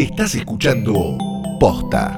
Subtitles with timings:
[0.00, 1.18] Estás escuchando
[1.60, 2.16] Posta.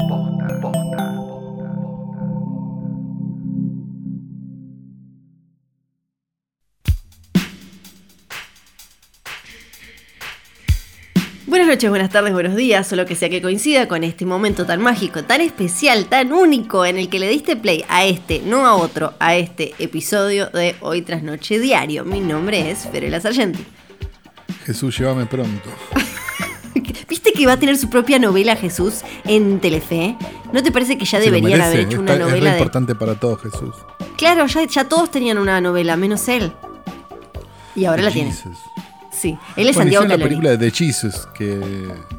[11.44, 14.64] Buenas noches, buenas tardes, buenos días, o lo que sea que coincida con este momento
[14.64, 18.64] tan mágico, tan especial, tan único en el que le diste play a este, no
[18.64, 22.04] a otro, a este episodio de Hoy tras Noche Diario.
[22.04, 23.66] Mi nombre es Ferela Sargenti.
[24.66, 25.68] Jesús, llévame pronto.
[27.32, 30.18] ¿Viste que va a tener su propia novela Jesús en Telefe?
[30.52, 32.58] ¿No te parece que ya deberían haber hecho una está- es re novela de...
[32.58, 33.74] importante para todos, Jesús.
[34.18, 36.52] Claro, ya, ya todos tenían una novela, menos él.
[37.74, 38.32] Y ahora la tiene.
[38.32, 38.58] Jesus.
[39.10, 41.58] Sí, él es Bueno, Santiago la película de The Jesus, que,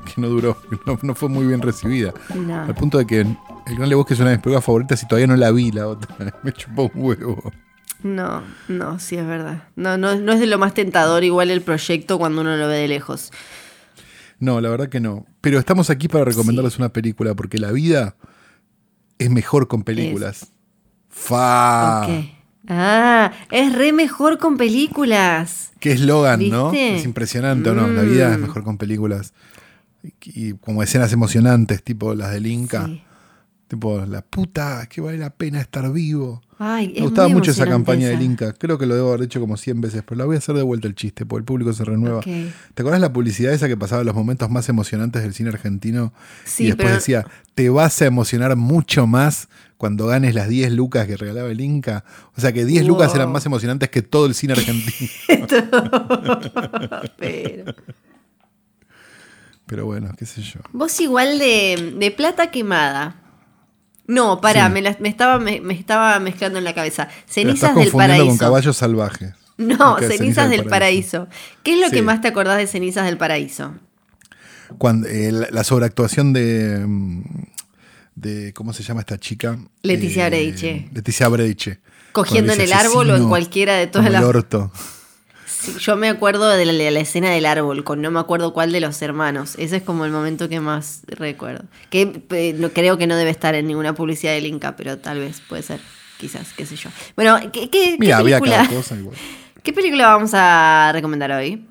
[0.04, 2.12] que no duró, no, no fue muy bien recibida.
[2.34, 2.64] No.
[2.64, 3.38] Al punto de que El
[3.76, 6.34] Gran Lebowski es una de mis películas favoritas y todavía no la vi la otra.
[6.44, 7.52] Me chupó un huevo.
[8.02, 9.64] No, no, sí es verdad.
[9.76, 12.78] No, no, no es de lo más tentador igual el proyecto cuando uno lo ve
[12.78, 13.32] de lejos.
[14.40, 15.26] No, la verdad que no.
[15.42, 18.16] Pero estamos aquí para recomendarles una película porque la vida
[19.20, 20.52] es mejor con películas.
[21.10, 22.04] Fa.
[22.08, 22.26] Ok.
[22.68, 25.72] Ah, es re mejor con películas.
[25.80, 26.72] Qué eslogan, ¿no?
[26.74, 27.88] Es impresionante, ¿o no?
[27.88, 28.42] La vida es Mm.
[28.42, 29.34] mejor con películas.
[30.02, 30.14] Y,
[30.50, 32.86] y como escenas emocionantes, tipo las del Inca.
[32.86, 33.04] Sí.
[33.68, 36.42] Tipo, la puta, que vale la pena estar vivo.
[36.66, 38.18] Ay, Me gustaba mucho esa campaña esa.
[38.18, 38.54] del Inca.
[38.54, 40.62] Creo que lo debo haber hecho como 100 veces, pero la voy a hacer de
[40.64, 42.22] vuelta el chiste, porque el público se renueva.
[42.22, 46.14] ¿Te acuerdas la publicidad esa que pasaba los momentos más emocionantes del cine argentino?
[46.46, 50.72] Sí, y después pero- decía, te vas a emocionar mucho más cuando ganes las 10
[50.72, 52.06] lucas que regalaba el Inca.
[52.38, 55.10] O sea que 10 lucas eran más emocionantes que todo el cine argentino.
[57.18, 57.74] Pero-
[59.66, 60.60] pero bueno, qué sé yo.
[60.72, 63.16] Vos igual de, de plata quemada.
[64.08, 64.74] No, pará, Sí.
[64.74, 67.08] me, la- me estaba, me, me estaba mezclando en la cabeza.
[67.26, 68.26] Cenizas estás del paraíso.
[68.28, 69.34] con caballos salvajes.
[69.58, 71.28] No, cenizas, del paraíso.
[71.64, 73.76] ¿Qué es lo que más te acordás de cenizas del paraíso?
[74.78, 77.22] Cuando, eh, la, la sobreactuación de, mm,
[78.16, 78.54] de.
[78.54, 79.58] ¿Cómo se llama esta chica?
[79.84, 80.90] Leticia Eh, Brediche.
[80.92, 81.80] Leticia Brediche.
[82.14, 84.24] Cogiendo en el árbol o en cualquiera de todas como el las.
[84.24, 84.72] orto.
[85.64, 88.54] Sí, yo me acuerdo de la, de la escena del árbol, con no me acuerdo
[88.54, 89.56] cuál de los hermanos.
[89.58, 91.66] Ese es como el momento que más recuerdo.
[91.90, 95.20] Que eh, no, creo que no debe estar en ninguna publicidad del Inca, pero tal
[95.20, 95.80] vez puede ser.
[96.18, 96.90] Quizás, qué sé yo.
[97.16, 99.16] Bueno, ¿qué, qué- Mira, qué había película, cosa igual.
[99.64, 101.66] ¿qué película vamos a recomendar hoy?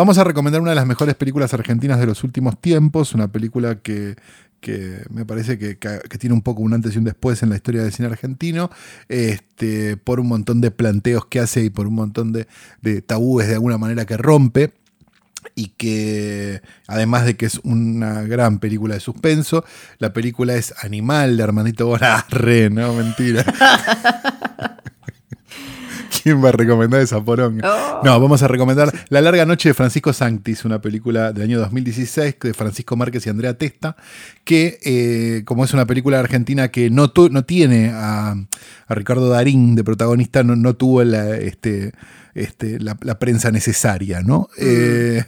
[0.00, 3.80] Vamos a recomendar una de las mejores películas argentinas de los últimos tiempos, una película
[3.82, 4.16] que,
[4.62, 5.76] que me parece que,
[6.18, 8.70] tiene un poco un antes y un después en la historia del cine argentino,
[9.10, 12.46] este, por un montón de planteos que hace y por un montón de,
[12.80, 14.72] de tabúes de alguna manera que rompe.
[15.54, 19.66] Y que además de que es una gran película de suspenso,
[19.98, 23.44] la película es Animal de Armandito Borarre, no mentira.
[26.22, 27.66] ¿Quién va a recomendar esa poronga?
[27.68, 28.00] Oh.
[28.04, 32.36] No, vamos a recomendar La larga noche de Francisco Sanctis, una película del año 2016
[32.40, 33.96] de Francisco Márquez y Andrea Testa,
[34.44, 39.74] que eh, como es una película argentina que no, no tiene a, a Ricardo Darín
[39.76, 41.92] de protagonista, no, no tuvo la, este,
[42.34, 44.48] este, la, la prensa necesaria, ¿no?
[44.58, 45.24] Eh,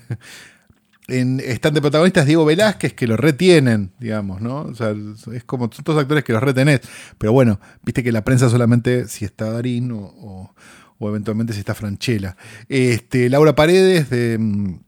[1.08, 4.62] en- están de protagonistas Diego Velázquez, que lo retienen, digamos, ¿no?
[4.62, 4.94] O sea,
[5.34, 6.80] es como son todos actores que los retenés.
[7.18, 10.54] Pero bueno, viste que la prensa solamente si está Darín o, o-
[11.02, 12.36] o eventualmente si está Franchella.
[12.68, 14.78] Este, Laura Paredes de, mm,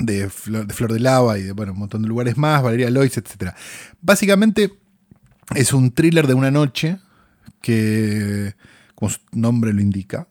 [0.00, 2.90] de, Flor, de Flor de Lava y de bueno, un montón de lugares más, Valeria
[2.90, 3.54] Lois, etc.
[4.02, 4.72] Básicamente
[5.54, 6.98] es un thriller de una noche
[7.62, 8.54] que,
[8.94, 10.28] como su nombre lo indica,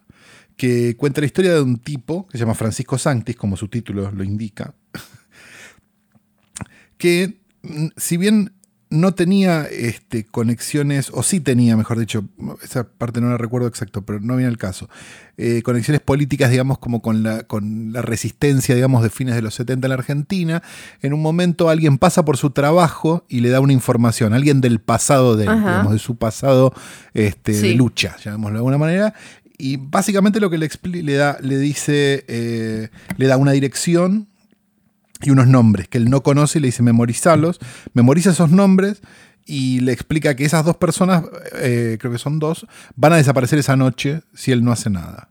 [0.56, 4.12] que cuenta la historia de un tipo que se llama Francisco Sanctis, como su título
[4.12, 4.76] lo indica,
[7.00, 8.54] que mm, si bien
[8.94, 12.26] no tenía este, conexiones, o sí tenía, mejor dicho,
[12.62, 14.88] esa parte no la recuerdo exacto, pero no viene el caso,
[15.36, 19.56] eh, conexiones políticas, digamos, como con la, con la resistencia, digamos, de fines de los
[19.56, 20.62] 70 en la Argentina,
[21.02, 24.80] en un momento alguien pasa por su trabajo y le da una información, alguien del
[24.80, 26.72] pasado de él, digamos, de su pasado
[27.16, 29.16] este, de lucha, llamémoslo de alguna manera,
[29.58, 34.28] y básicamente lo que le, le da, le dice, eh, le da una dirección
[35.24, 37.60] y unos nombres que él no conoce y le dice memorizalos,
[37.94, 39.02] memoriza esos nombres
[39.46, 41.24] y le explica que esas dos personas,
[41.58, 42.66] eh, creo que son dos,
[42.96, 45.30] van a desaparecer esa noche si él no hace nada.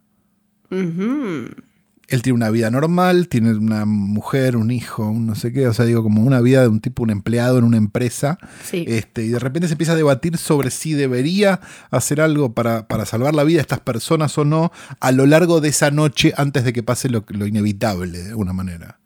[2.08, 5.72] Él tiene una vida normal, tiene una mujer, un hijo, un no sé qué, o
[5.72, 8.84] sea, digo, como una vida de un tipo, un empleado en una empresa, Sí.
[8.86, 11.60] este, y de repente se empieza a debatir sobre si debería
[11.90, 15.60] hacer algo para, para salvar la vida de estas personas o no a lo largo
[15.62, 18.98] de esa noche antes de que pase lo, lo inevitable, de alguna manera.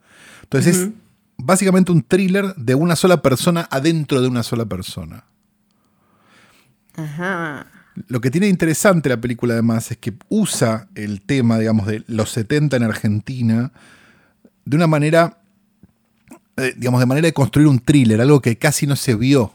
[0.47, 0.91] Entonces es
[1.37, 5.25] básicamente un thriller de una sola persona adentro de una sola persona.
[6.95, 7.67] Ajá.
[8.09, 12.31] Lo que tiene interesante la película además es que usa el tema, digamos, de los
[12.31, 13.73] 70 en Argentina
[14.65, 15.39] de una manera
[16.59, 19.53] eh, digamos, de manera de construir un thriller, algo que casi no se vio.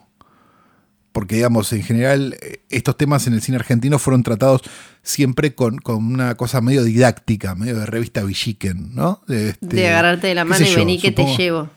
[1.12, 4.62] Porque, digamos, en general, eh, estos temas en el cine argentino fueron tratados
[5.04, 9.22] siempre con, con una cosa medio didáctica, medio de revista Villiquen, ¿no?
[9.28, 11.70] De, este, agarrarte de la mano y yo, vení que te llevo.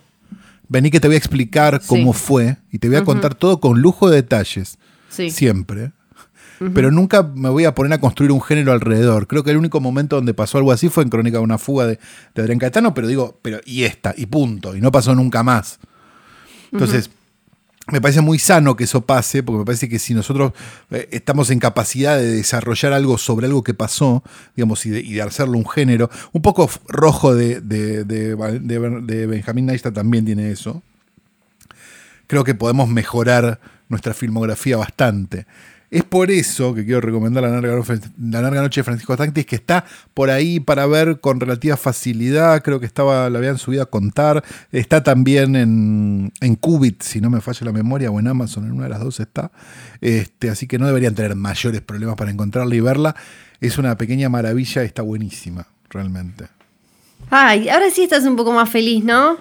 [0.69, 2.21] Vení que te voy a explicar cómo Sí.
[2.25, 4.79] fue y te voy a contar todo con lujo de detalles.
[5.09, 5.31] Sí.
[5.31, 5.93] Siempre.
[6.73, 9.27] Pero nunca me voy a poner a construir un género alrededor.
[9.27, 11.87] Creo que el único momento donde pasó algo así fue en Crónica de una fuga
[11.87, 11.99] de,
[12.35, 14.75] de Adrián Caetano, pero digo, pero y esta, y punto.
[14.77, 15.79] Y no pasó nunca más.
[16.73, 17.11] Entonces,
[17.93, 20.53] me parece muy sano que eso pase, porque me parece que si nosotros
[20.91, 24.23] eh, estamos en capacidad de desarrollar algo sobre algo que pasó,
[24.57, 29.95] digamos, y de, y hacerlo un género, un poco rojo de, de, de, Benjamín Neistat
[29.95, 30.83] también tiene eso.
[32.27, 33.61] Creo que podemos mejorar
[33.91, 35.47] nuestra filmografía bastante.
[35.91, 39.47] Es por eso que quiero recomendar La Larga, No- La Larga Noche de Francisco Sanctis,
[39.47, 42.63] que está por ahí para ver con relativa facilidad.
[42.63, 44.43] Creo que estaba, la habían subido a contar.
[44.73, 48.73] Está también en, en Qubit, si no me falla la memoria, o en Amazon, en
[48.73, 49.53] una de las dos está.
[50.01, 53.15] Este, así que no deberían tener mayores problemas para encontrarla y verla.
[53.61, 56.47] Es una pequeña maravilla, está buenísima, realmente.
[57.31, 59.37] Ay, ahora sí estás un poco más feliz, ¿no?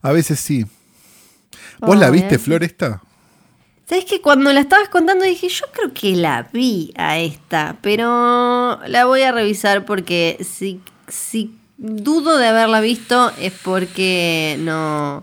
[0.00, 0.64] A veces sí.
[1.80, 2.38] ¿Vos la viste.
[2.38, 3.02] Flor, esta?
[3.88, 8.78] ¿Sabes que cuando la estabas contando dije, yo creo que la vi a esta, pero
[8.86, 15.22] la voy a revisar porque si, si dudo de haberla visto es porque no...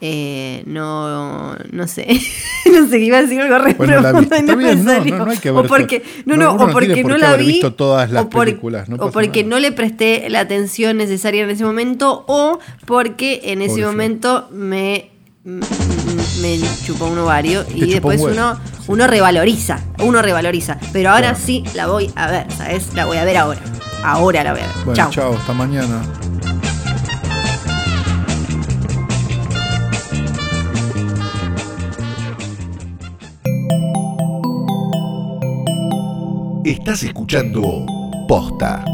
[0.00, 2.06] eh, no, no sé,
[2.72, 4.20] no sé, iba a decir algo re Bueno, la no
[4.56, 6.10] bien, no, no, no hay que O ver porque, todo.
[6.26, 9.44] no, No, o porque no la vi, visto todas las o por- películas, o porque
[9.44, 9.50] nada.
[9.50, 15.10] no le presté la atención necesaria en ese momento, o porque en ese momento me,
[16.40, 20.78] me chupó un ovario Te y después un uno, uno revaloriza, uno revaloriza.
[20.92, 21.44] Pero ahora Claro.
[21.44, 22.94] sí la voy a ver, ¿sabes?
[22.94, 23.60] La voy a ver ahora.
[24.04, 24.74] Ahora la voy a ver.
[24.84, 25.10] Bueno, Chao.
[25.10, 26.02] chao, hasta mañana.
[36.64, 37.86] Estás escuchando
[38.28, 38.84] Posta.